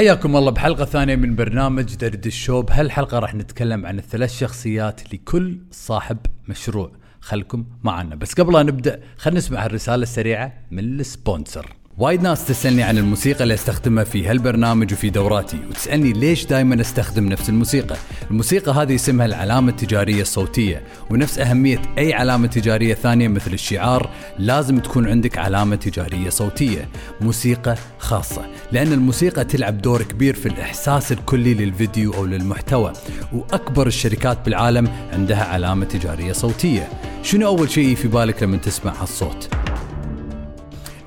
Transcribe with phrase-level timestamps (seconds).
[0.00, 5.58] حياكم الله بحلقة ثانية من برنامج درد الشو بهالحلقة راح نتكلم عن الثلاث شخصيات لكل
[5.70, 6.92] صاحب مشروع.
[7.20, 8.14] خلكم معنا.
[8.14, 11.66] بس قبل لا نبدأ خلينا نسمع الرسالة السريعة من ال sponsor.
[11.98, 17.28] وايد ناس تسألني عن الموسيقى اللي أستخدمها في هالبرنامج وفي دوراتي وتسألني ليش دائما أستخدم
[17.28, 17.96] نفس الموسيقى.
[18.30, 24.78] الموسيقى هذه اسمها العلامة التجارية الصوتية ونفس أهمية أي علامة تجارية ثانية مثل الشعار لازم
[24.78, 26.88] تكون عندك علامة تجارية صوتية.
[27.20, 27.76] موسيقى
[28.10, 28.42] خاصة
[28.72, 32.92] لأن الموسيقى تلعب دور كبير في الإحساس الكلي للفيديو أو للمحتوى
[33.32, 36.88] وأكبر الشركات بالعالم عندها علامة تجارية صوتية
[37.22, 39.59] شنو أول شيء في بالك لما تسمع هالصوت؟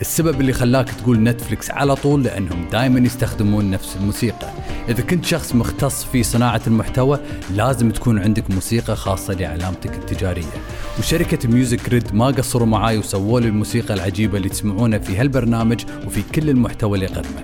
[0.01, 4.49] السبب اللي خلاك تقول نتفلكس على طول لأنهم دائما يستخدمون نفس الموسيقى.
[4.89, 7.19] إذا كنت شخص مختص في صناعة المحتوى
[7.55, 10.63] لازم تكون عندك موسيقى خاصة لعلامتك التجارية.
[10.99, 16.21] وشركة ميوزك ريد ما قصروا معاي وسووا لي الموسيقى العجيبة اللي تسمعونها في هالبرنامج وفي
[16.35, 17.43] كل المحتوى اللي قدمه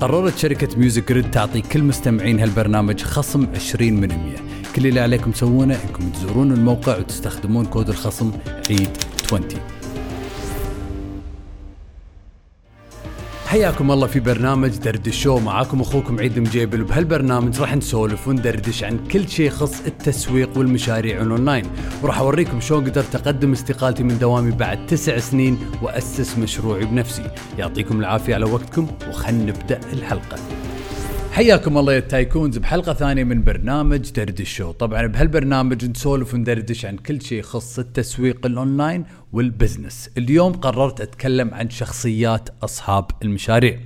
[0.00, 4.18] قررت شركة ميوزك ريد تعطي كل مستمعين هالبرنامج خصم 20 من 100
[4.76, 8.32] كل اللي عليكم تسوونه إنكم تزورون الموقع وتستخدمون كود الخصم
[8.70, 8.90] عيد
[9.26, 9.48] 20
[13.48, 18.98] حياكم الله في برنامج درد الشو معاكم أخوكم عيد مجيبل وبهالبرنامج راح نسولف وندردش عن
[19.12, 21.64] كل شيء يخص التسويق والمشاريع الأونلاين.
[22.02, 27.30] وراح أوريكم شلون قدرت اقدم استقالتي من دوامي بعد تسع سنين وأسس مشروعي بنفسي.
[27.58, 30.38] يعطيكم العافية على وقتكم وخلنا نبدأ الحلقة.
[31.38, 34.72] حياكم الله يا tycoons بحلقة ثانية من برنامج درد الشو.
[34.72, 40.10] طبعا بهالبرنامج نسولف وندردش عن كل شيء يخص التسويق ال online وال business.
[40.18, 43.78] اليوم قررت أتكلم عن شخصيات أصحاب المشاريع.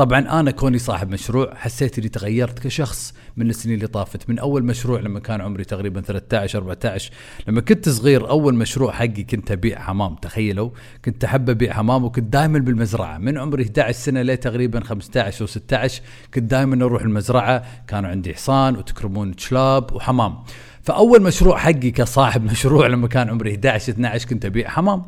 [0.00, 4.30] طبعا أنا كوني صاحب مشروع حسيت إني تغيرت كشخص من السنين اللي طافت.
[4.30, 7.12] من أول مشروع لما كان عمري تقريبا 13 14
[7.48, 10.14] لما كنت صغير أول مشروع حقي كنت أبيع حمام.
[10.14, 10.70] تخيلوا
[11.04, 13.18] كنت أحب أبيع حمام وكنت دائما بالمزرعة.
[13.18, 16.02] من عمري 11 سنة ليه تقريبا 15 أو 16
[16.34, 17.64] كنت دائما أروح المزرعة.
[17.86, 20.36] كانوا عندي حصان وتكرمون كلاب وحمام.
[20.82, 25.02] فأول مشروع حقي كصاحب مشروع لما كان عمري 11 12 كنت أبيع حمام.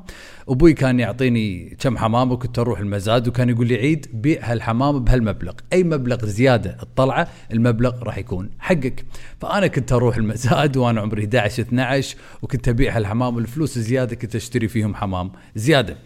[0.48, 5.52] أبوي كان يعطيني كم حمام وكنت أروح المزاد وكان يقول لي عيد بيع هالحمام بهالمبلغ.
[5.72, 9.04] أي مبلغ زيادة الطلعة المبلغ راح يكون حقك.
[9.40, 13.36] فأنا كنت أروح المزاد وأنا عمري 11 12 وكنت أبيع هالحمام.
[13.36, 15.96] والفلوس زيادة كنت أشتري فيهم حمام زيادة.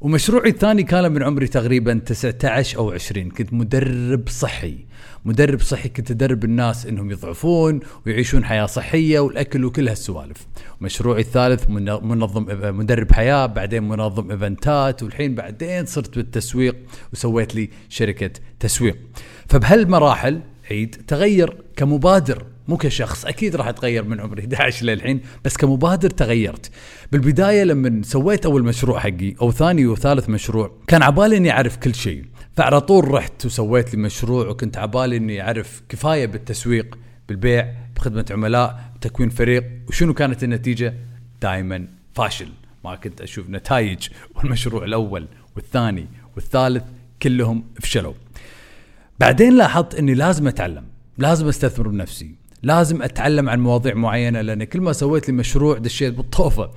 [0.00, 4.76] ومشروعي الثاني كان من عمري تقريبا 19 أو 20 كنت مدرب صحي.
[5.24, 10.46] مدرب صحي كنت أدرب الناس إنهم يضعفون ويعيشون حياة صحية والأكل وكل هالسوالف.
[10.80, 12.46] مشروعي الثالث منظم
[12.78, 16.76] مدرب حياة بعدين منظم إيفنتات والحين بعدين صرت بالتسويق
[17.12, 18.30] وسويت لي شركة
[18.60, 18.96] تسويق.
[19.48, 20.40] فبهالمراحل
[20.70, 22.46] عيد تغير كمبادر.
[22.68, 26.70] مو كشخص أكيد راح أتغير من عمري 11 للحين بس كمبادر تغيرت.
[27.12, 31.94] بالبداية لما سويت أول مشروع حقي أو ثاني وثالث مشروع كان عبالي إني أعرف كل
[31.94, 32.24] شيء.
[32.56, 38.92] فعلى طول رحت وسويت لي مشروع وكنت عبالي إني أعرف كفاية بالتسويق بالبيع بخدمة عملاء
[38.96, 40.94] بتكوين فريق وشنو كانت النتيجة؟
[41.42, 42.48] دائما فاشل.
[42.84, 46.06] ما كنت أشوف نتائج والمشروع الأول والثاني
[46.36, 46.84] والثالث
[47.22, 48.14] كلهم فشلوا.
[49.20, 50.84] بعدين لاحظت إني لازم أتعلم
[51.18, 52.45] لازم أستثمر بنفسي.
[52.66, 56.70] لازم أتعلم عن مواضيع معينة لأن كل ما سويت لي مشروع دشيت بالطوفة.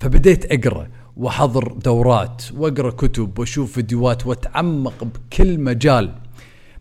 [0.00, 6.14] فبديت أقرأ وأحضر دورات وأقرأ كتب وأشوف فيديوهات وأتعمق بكل مجال.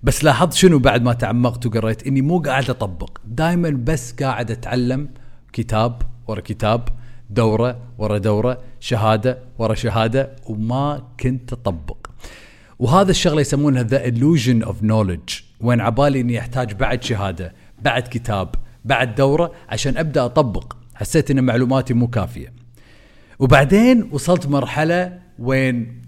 [0.03, 3.17] بس لاحظت شنو بعد ما تعمقت وقريت؟ إني مو قاعد أطبق.
[3.25, 5.09] دائما بس قاعد أتعلم
[5.53, 6.89] كتاب ورا كتاب
[7.29, 11.97] دورة ورا دورة شهادة ورا شهادة وما كنت أطبق.
[12.79, 15.29] وهذا الشغلة يسمونها the illusion of knowledge
[15.61, 17.53] وين عبالي إني أحتاج بعد شهادة.
[17.81, 18.55] بعد كتاب
[18.85, 20.73] بعد دورة عشان أبدأ أطبق.
[20.95, 22.53] حسيت إن معلوماتي مو كافية.
[23.39, 26.01] وبعدين وصلت مرحلة وين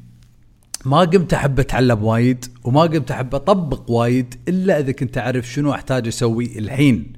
[0.86, 5.74] ما قمت أحب أتعلم وايد وما قمت أحب أطبق وايد إلا إذا كنت أعرف شنو
[5.74, 7.14] أحتاج أسوي الحين.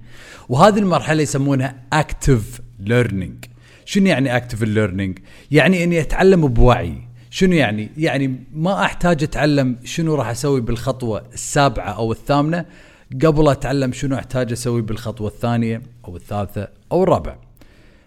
[0.50, 3.46] وهذه المرحلة يسمونها active learning
[3.86, 5.20] شنو يعني active learning
[5.52, 7.02] يعني إني أتعلم بوعي.
[7.30, 12.66] شنو يعني؟ يعني ما أحتاج أتعلم شنو راح أسوي بالخطوة السابعة أو الثامنة.
[13.26, 17.40] قبل أتعلم شنو أحتاج أسوي بالخطوة الثانية أو الثالثة أو الرابعة.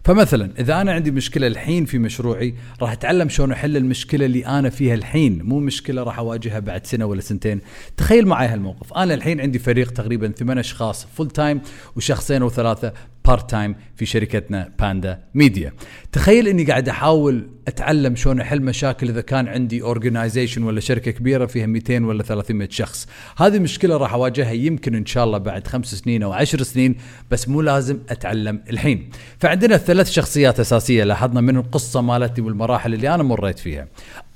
[0.05, 4.71] فمثلا إذا أنا عندي مشكلة الحين في مشروعي راح أتعلم شلون أحل المشكلة اللي أنا
[4.71, 5.43] فيها الحين.
[5.43, 7.61] مو مشكلة راح أواجهها بعد سنة ولا سنتين.
[7.97, 8.93] تخيل معي هالموقف.
[8.93, 11.61] أنا الحين عندي فريق تقريبا ثمان أشخاص full time
[11.97, 12.93] وشخصين أو ثلاثة.
[13.27, 15.73] part time في شركتنا Panda Media
[16.13, 21.47] تخيل إني قاعد أحاول أتعلم شلون أحل مشاكل إذا كان عندي organization ولا شركة كبيرة
[21.47, 23.09] فيها 200 ولا 300 شخص.
[23.37, 26.97] هذه مشكلة راح أواجهها يمكن إن شاء الله بعد خمس سنين أو عشر سنين
[27.31, 29.11] بس مو لازم أتعلم الحين.
[29.39, 33.89] فعندنا ثلاث شخصيات أساسية لاحظنا من القصة مالتي والمراحل اللي أنا مريت فيها.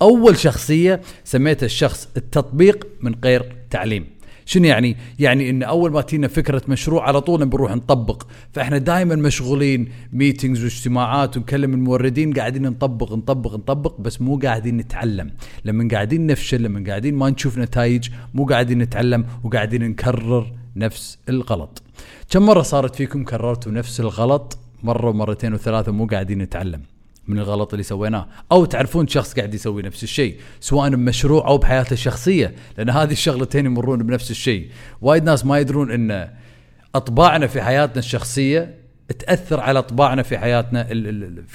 [0.02, 4.17] أول شخصية سميتها الشخص التطبيق من غير تعليم.
[4.48, 8.22] شنو يعني؟ يعني إن أول ما تينا فكرة مشروع على طول بنروح نطبق.
[8.52, 15.30] فإحنا دائما مشغولين ميتينجز واجتماعات ونكلم الموردين قاعدين نطبق نطبق نطبق بس مو قاعدين نتعلم.
[15.64, 21.82] لما قاعدين نفشل لما قاعدين ما نشوف نتائج مو قاعدين نتعلم وقاعدين نكرر نفس الغلط.
[22.30, 26.82] كم مرة صارت فيكم كررتوا نفس الغلط؟ مرة ومرتين وثلاثة مو قاعدين نتعلم.
[27.28, 28.28] من الغلط اللي سويناه.
[28.52, 33.66] أو تعرفون شخص قاعد يسوي نفس الشيء سواء بمشروع أو بحياته الشخصية لأن هذه الشغلتين
[33.66, 34.68] يمرون بنفس الشيء.
[35.00, 36.28] وايد ناس ما يدرون إن
[36.94, 38.74] أطباعنا في حياتنا الشخصية
[39.18, 40.88] تأثر على أطباعنا في حياتنا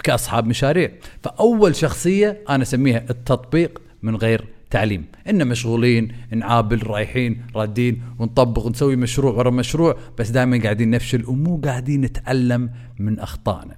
[0.03, 0.91] كأصحاب مشاريع.
[1.23, 5.05] فأول شخصية أنا أسميها التطبيق من غير تعليم.
[5.29, 11.61] إن مشغولين نعابل رايحين رادين ونطبق ونسوي مشروع ورا مشروع بس دائما قاعدين نفشل ومو
[11.65, 13.75] قاعدين نتعلم من أخطائنا.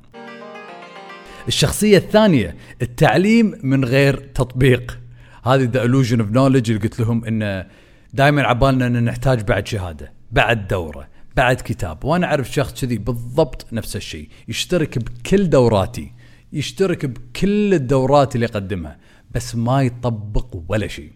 [1.48, 5.00] الشخصية الثانية التعليم من غير تطبيق.
[5.44, 7.68] هذه the illusion of knowledge اللي قلت لهم انه
[8.14, 12.06] دائما عبالنا ان نحتاج بعد شهادة بعد دورة بعد كتاب.
[12.06, 14.30] وأنا أعرف شخص كذي بالضبط نفس الشيء.
[14.48, 16.12] يشترك بكل دوراتي
[16.54, 18.98] يشترك بكل الدورات اللي يقدمها
[19.32, 21.12] بس ما يطبق ولا شيء.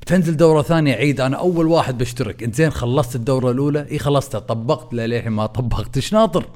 [0.00, 2.42] بتنزل دورة ثانية عيد أنا أول واحد بشترك.
[2.42, 4.38] أنت زين خلصت الدورة الأولى؟ إي خلصتها.
[4.38, 5.96] طبقت للحين ما طبقت.
[5.96, 6.50] إيش ناطر؟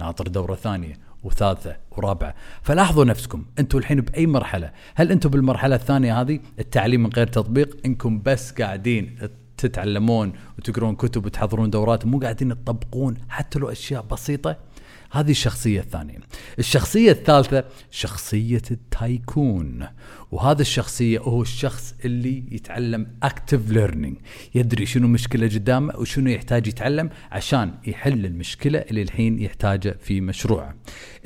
[0.00, 1.05] ناطر دورة ثانية.
[1.26, 2.34] وثالثة ورابعة.
[2.62, 7.76] فلاحظوا نفسكم أنتم الحين بأي مرحلة؟ هل أنتم بالمرحلة الثانية هذه التعليم من غير تطبيق؟
[7.86, 9.18] إنكم بس قاعدين
[9.56, 14.56] تتعلمون وتقرون كتب وتحضرون دورات مو قاعدين تطبقون حتى لو أشياء بسيطة؟
[15.20, 16.18] هذه الشخصية الثانية.
[16.58, 19.86] الشخصية الثالثة شخصية ال tycoon.
[20.32, 24.16] وهذا الشخصية هو الشخص اللي يتعلم active learning
[24.54, 30.74] يدري شنو مشكلة قدامه وشنو يحتاج يتعلم عشان يحل المشكلة اللي الحين يحتاجها في مشروعه.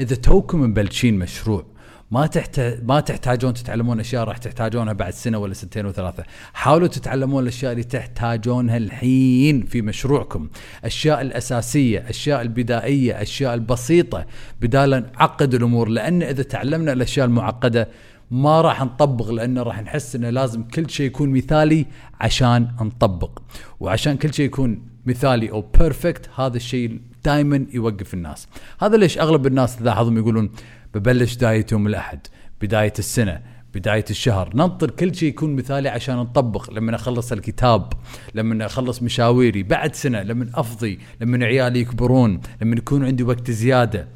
[0.00, 1.66] إذا توكم مبلشين مشروع
[2.10, 7.42] ما تحتاج ما تحتاجون تتعلمون أشياء راح تحتاجونها بعد سنة ولا سنتين وثلاثة، حاولوا تتعلمون
[7.42, 10.48] الأشياء اللي تحتاجونها الحين في مشروعكم،
[10.80, 14.26] الأشياء الأساسية، الأشياء البدائية، الأشياء البسيطة.
[14.60, 17.88] بدال نعقد الأمور لأن إذا تعلمنا الأشياء المعقدة
[18.30, 21.86] ما راح نطبق لأن راح نحس إنه لازم كل شيء يكون مثالي
[22.20, 23.42] عشان نطبق،
[23.80, 28.48] وعشان كل شيء يكون مثالي أو بيرفكت هذا الشيء دائما يوقف الناس،
[28.80, 30.50] هذا ليش أغلب الناس تلاحظهم يقولون
[30.94, 32.26] ببلش بداية يوم الأحد
[32.60, 33.40] بداية السنة
[33.74, 34.50] بداية الشهر.
[34.54, 36.70] ننطر كل شيء يكون مثالي عشان نطبق.
[36.72, 37.92] لما أخلص الكتاب
[38.34, 44.08] لما أخلص مشاويري بعد سنة لما أفضي لما عيالي يكبرون لما يكون عندي وقت زيادة.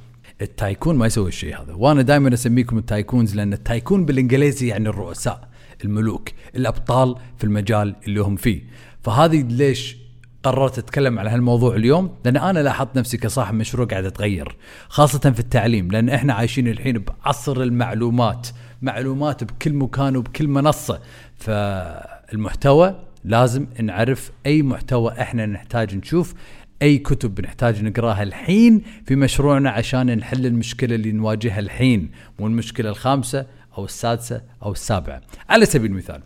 [0.42, 1.74] التايكون ما يسوي الشيء هذا.
[1.74, 5.48] وأنا دائما أسميكم التايكونز لأن التايكون بالإنجليزي يعني الرؤساء
[5.84, 8.62] الملوك الأبطال في المجال اللي هم فيه.
[9.02, 10.03] فهذه ليش
[10.44, 14.56] قررت أتكلم على هالموضوع اليوم لأن أنا لاحظت نفسي كصاحب مشروع قاعد أتغير
[14.88, 18.48] خاصة في التعليم لأن إحنا عايشين الحين بعصر المعلومات
[18.82, 21.00] معلومات بكل مكان وبكل منصة.
[21.36, 22.94] فالمحتوى
[23.24, 26.34] لازم نعرف أي محتوى إحنا نحتاج نشوف
[26.82, 32.90] أي كتب بنحتاج نقراها الحين في مشروعنا عشان نحل المشكلة اللي نواجهها الحين مو المشكلة
[32.90, 33.46] الخامسة
[33.78, 35.20] أو السادسة أو السابعة.
[35.48, 36.20] على سبيل المثال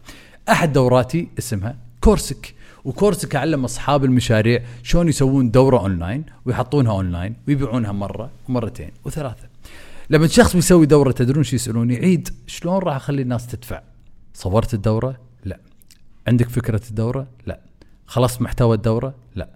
[0.48, 2.54] أحد دوراتي اسمها كورسك.
[2.88, 9.49] وكورسك علم أصحاب المشاريع شلون يسوون دورة أونلاين ويحطونها أونلاين ويبيعونها مرة ومرتين وثلاثة.
[10.11, 13.82] لما شخص بيسوي دورة تدرون شو يسألوني عيد شلون راح أخلي الناس تدفع؟
[14.35, 15.61] صورت الدورة؟ لا.
[16.29, 17.61] عندك فكرة الدورة؟ لا.
[18.06, 19.49] خلصت محتوى الدورة؟ لا.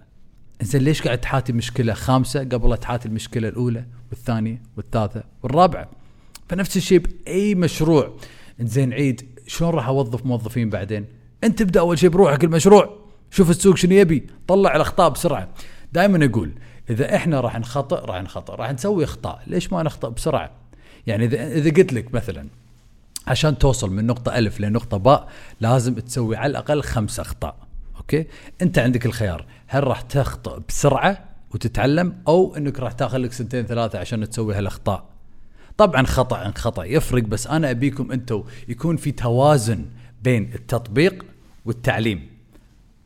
[0.61, 5.89] زين ليش قاعد تحاتي مشكلة خامسة قبل تحاتي المشكلة الأولى والثانية والثالثة والرابعة؟
[6.49, 8.13] فنفس الشيء بأي مشروع
[8.59, 11.05] زين عيد شلون راح أوظف موظفين بعدين؟
[11.43, 13.02] أنت ابدا أول شيء بروحك المشروع
[13.33, 15.49] شوف السوق شنو يبي طلع الأخطاء بسرعة.
[15.93, 16.51] دائما أقول
[16.89, 18.53] إذا إحنا راح نخطئ راح نخطئ.
[18.53, 19.41] راح نسوي أخطاء.
[19.47, 20.51] ليش ما نخطئ بسرعة؟
[21.07, 22.47] يعني إذا إذا قلت لك مثلا
[23.27, 25.29] عشان توصل من نقطة ألف لنقطة باء
[25.61, 27.55] لازم تسوي على الأقل خمس أخطاء.
[27.97, 28.25] أوكي؟
[28.61, 29.45] أنت عندك الخيار.
[29.67, 35.05] هل راح تخطئ بسرعة وتتعلم أو أنك راح تاخذ لك سنتين ثلاثة عشان تسوي هالأخطاء؟
[35.77, 36.83] طبعا خطأ عن خطأ.
[36.83, 39.85] يفرق بس أنا أبيكم أنتم يكون في توازن
[40.23, 41.25] بين التطبيق
[41.65, 42.32] والتعليم.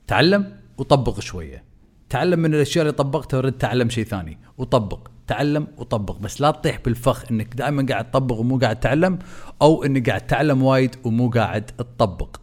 [0.07, 1.63] تعلم وطبق شوية.
[2.09, 4.37] تعلم من الأشياء اللي طبقتها ورد تعلم شيء ثاني.
[4.57, 5.07] وطبق.
[5.27, 6.17] تعلم وطبق.
[6.17, 9.19] بس لا تطيح بالفخ إنك دائما قاعد تطبق ومو قاعد تعلم
[9.61, 12.37] أو إنك قاعد تعلم وايد ومو قاعد تطبق.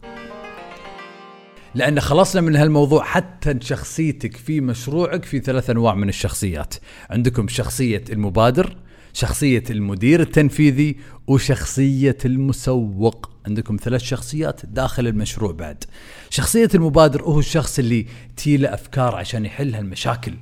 [1.75, 6.75] لأن خلصنا من هالموضوع حتى شخصيتك في مشروعك في ثلاث أنواع من الشخصيات.
[7.09, 8.77] عندكم شخصية المبادر
[9.13, 13.34] شخصية المدير التنفيذي وشخصية المسوق.
[13.47, 15.83] عندكم ثلاث شخصيات داخل المشروع بعد.
[16.29, 18.05] شخصية المبادر هو الشخص اللي
[18.37, 20.33] تيله أفكار عشان يحل هالمشاكل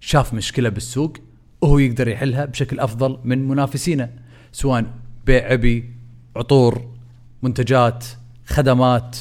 [0.00, 1.16] شاف مشكلة بالسوق
[1.60, 4.10] وهو يقدر يحلها بشكل أفضل من منافسينه
[4.52, 4.84] سواء
[5.26, 5.90] بيع عبي
[6.36, 6.90] عطور
[7.42, 8.04] منتجات
[8.46, 9.16] خدمات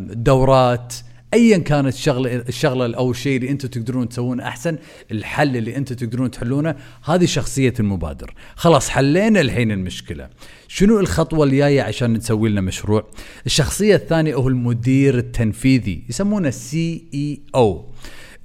[0.00, 0.94] دورات
[1.34, 4.78] ايا كانت الشغله الشغلة أو الشيء اللي أنتم تقدرون تسوونه أحسن
[5.10, 8.34] الحل اللي أنتم تقدرون تحلونه هذه شخصية المبادر.
[8.56, 10.28] خلاص حلينا الحين المشكلة.
[10.68, 13.06] شنو الخطوة الجاية عشان نسوي لنا مشروع؟
[13.46, 17.84] الشخصية الثانية هو المدير التنفيذي يسمونه CEO أو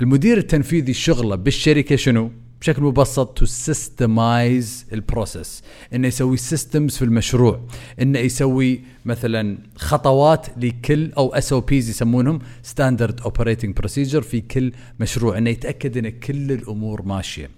[0.01, 2.31] المدير التنفيذي شغله بالشركة شنو؟
[2.65, 7.61] بشكل مبسط to systemize ال process إنه يسوي systems في المشروع.
[8.01, 15.37] إنه يسوي مثلا خطوات لكل أو SOPs يسمونهم standard operating procedure في كل مشروع.
[15.37, 17.49] إنه يتأكد إن كل الأمور ماشية.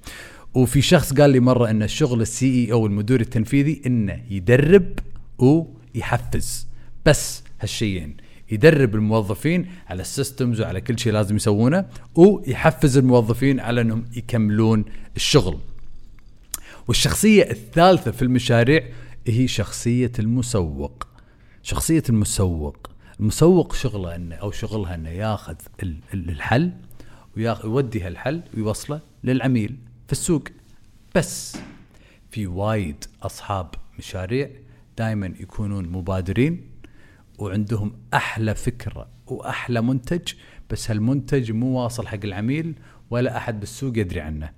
[0.54, 5.00] وفي شخص قال لي مرة إن الشغل ال CEO أو المدير التنفيذي إنه يدرب
[5.38, 6.68] ويحفز
[7.06, 8.18] بس هالشيئين.
[8.52, 11.86] يدرب الموظفين على ال systems وعلى كل شيء لازم يسوونه
[12.16, 14.86] ويحفز الموظفين على انهم يكملون
[15.16, 15.58] الشغل.
[16.88, 18.84] والشخصية الثالثة في المشاريع
[19.28, 21.08] هي شخصية المسوق.
[21.64, 22.90] شخصية المسوق،
[23.20, 25.56] المسوق شغله إنه أو شغلها إنه ياخذ
[26.14, 26.72] الحل
[27.38, 29.78] ويودي هالحل ويوصله للعميل
[30.08, 30.44] في السوق.
[31.16, 31.58] بس
[32.32, 34.50] في وايد أصحاب مشاريع
[34.98, 36.62] دائما يكونون مبادرين
[37.38, 40.34] وعندهم أحلى فكرة وأحلى منتج
[40.70, 42.76] بس هالمنتج مو واصل حق العميل
[43.10, 44.50] ولا أحد بالسوق يدري عنه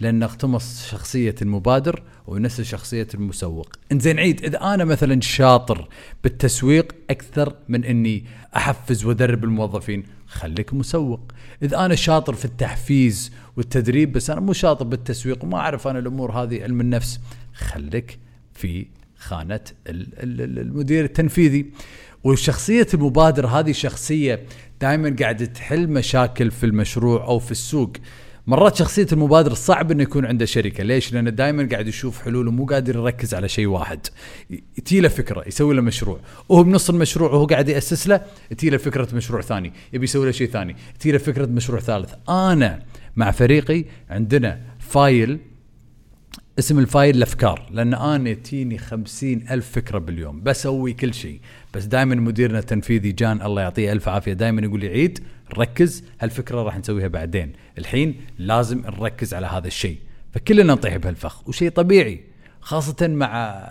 [0.00, 3.76] لأنه اختمص شخصية المبادر ونسى شخصية المسوق.
[3.92, 5.88] إنزين عيد إذا أنا مثلا شاطر
[6.24, 8.24] بالتسويق أكثر من إني
[8.56, 11.32] أحفز وأدرب الموظفين خليك مسوق.
[11.62, 16.32] إذا أنا شاطر في التحفيز والتدريب بس أنا مو شاطر بالتسويق وما أعرف أنا الأمور
[16.32, 17.20] هذه علم النفس
[17.54, 18.18] خليك
[18.52, 18.86] في
[19.16, 21.66] خانة المدير التنفيذي.
[22.24, 24.42] وشخصية المبادر هذه شخصية
[24.80, 27.92] دائما قاعدة تحل مشاكل في المشروع أو في السوق
[28.46, 32.64] مرات شخصية المبادر صعب إنه يكون عنده شركة، ليش؟ لأنه دائما قاعد يشوف حلول ومو
[32.66, 34.06] قادر يركز على شيء واحد.
[34.84, 38.20] تي له فكرة يسوي له مشروع، وهو بنص المشروع وهو قاعد يأسس له
[38.58, 42.14] تي له فكرة مشروع ثاني، يبي يسوي له شيء ثاني، تي له فكرة مشروع ثالث.
[42.28, 42.82] أنا
[43.16, 45.38] مع فريقي عندنا file
[46.58, 51.40] اسم ال file الأفكار لأن أنا تيني خمسين ألف فكرة باليوم بسوي كل شيء.
[51.74, 55.24] بس دائما مديرنا التنفيذي جان الله يعطيه ألف عافية دائما يقول لي عيد
[55.58, 57.52] ركز هالفكرة راح نسويها بعدين.
[57.78, 59.98] الحين لازم نركز على هذا الشيء.
[60.32, 62.20] فكلنا نطيح بهالفخ وشيء طبيعي
[62.60, 63.64] خاصة مع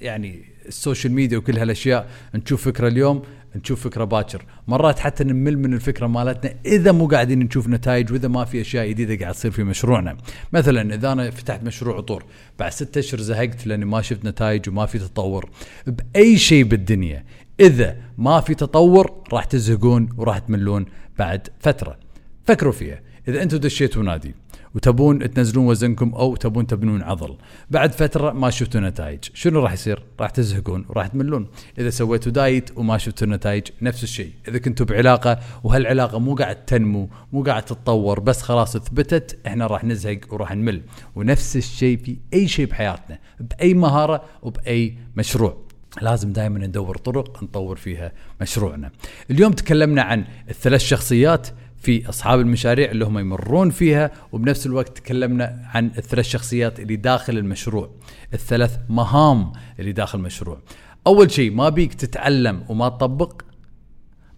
[0.00, 2.10] يعني ال social media وكل هالأشياء.
[2.34, 3.22] نشوف فكرة اليوم
[3.56, 4.44] نشوف فكرة باكر.
[4.68, 8.88] مرات حتى نمل من الفكرة مالتنا إذا مو قاعدين نشوف نتائج وإذا ما في أشياء
[8.88, 10.16] جديدة قاعد تصير في مشروعنا.
[10.52, 12.24] مثلا إذا أنا فتحت مشروع عطور
[12.58, 15.50] بعد ستة أشهر زهقت لأني ما شفت نتائج وما في تطور.
[15.86, 17.24] بأي شيء بالدنيا
[17.60, 20.86] إذا ما في تطور راح تزهقون وراح تملون
[21.18, 21.98] بعد فترة.
[22.44, 23.00] فكروا فيها.
[23.28, 24.34] إذا أنتم دشيتوا نادي
[24.76, 27.36] وتبون تنزلون وزنكم أو تبون تبنون عضل.
[27.70, 29.24] بعد فترة ما شفتوا نتائج.
[29.34, 31.46] شنو راح يصير؟ راح تزهقون وراح تملون.
[31.78, 34.30] إذا سويتوا دايت وما شفتوا نتائج نفس الشيء.
[34.48, 39.84] إذا كنتوا بعلاقة وهالعلاقة مو قاعد تنمو مو قاعد تتطور بس خلاص ثبتت إحنا راح
[39.84, 40.82] نزهق وراح نمل.
[41.14, 45.66] ونفس الشيء في أي شيء بحياتنا بأي مهارة وبأي مشروع.
[46.02, 48.90] لازم دائما ندور طرق نطور فيها مشروعنا.
[49.30, 51.48] اليوم تكلمنا عن الثلاث شخصيات
[51.86, 57.38] في أصحاب المشاريع اللي هم يمرون فيها وبنفس الوقت تكلمنا عن الثلاث شخصيات اللي داخل
[57.38, 57.90] المشروع.
[58.34, 60.58] الثلاث مهام اللي داخل المشروع.
[61.06, 63.42] أول شيء ما بيك تتعلم وما تطبق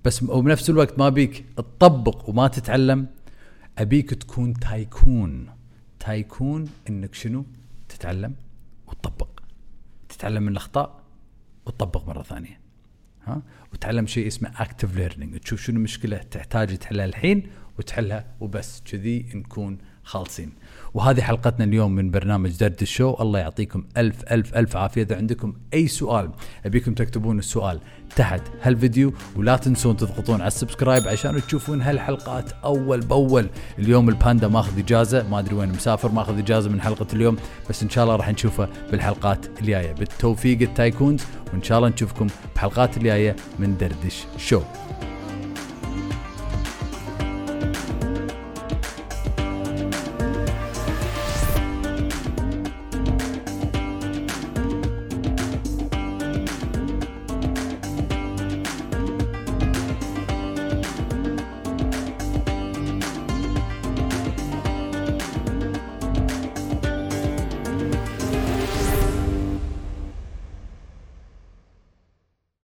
[0.05, 3.07] بس وبنفس الوقت ما بيك تطبق وما تتعلم
[3.79, 5.51] أبيك تكون تايكون.
[6.01, 7.45] تايكون إنك شنو؟
[7.89, 8.35] تتعلم
[8.87, 9.29] وتطبق.
[10.09, 11.01] تتعلم من الأخطاء
[11.67, 12.61] وتطبق مرة ثانية.
[13.29, 13.43] ها
[13.73, 18.83] وتعلم شيء اسمه active learning تشوف شنو المشكلة تحتاج تحلها الحين وتحلها وبس.
[18.85, 19.79] كذي نكون
[20.09, 20.53] خالصين.
[20.95, 23.17] وهذه حلقتنا اليوم من برنامج درد ال show.
[23.21, 25.03] الله يعطيكم ألف ألف ألف عافية.
[25.03, 26.31] إذا عندكم أي سؤال
[26.67, 27.81] أبيكم تكتبون السؤال
[28.17, 29.13] تحت هالفيديو.
[29.37, 33.49] ولا تنسون تضغطون على ال subscribe عشان تشوفون هالحلقات أول بأول.
[33.79, 35.29] اليوم الباندا ماخذ إجازة.
[35.29, 37.37] ما أدري وين مسافر ماخذ إجازة من حلقة اليوم.
[37.71, 39.93] بس إن شاء الله راح نشوفه بالحلقات الجاية.
[39.93, 41.23] بالتوفيق التايكونز
[41.53, 44.63] وإن شاء الله نشوفكم بحلقات الجاية من دردش شو